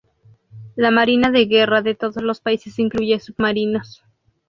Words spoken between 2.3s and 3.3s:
países incluye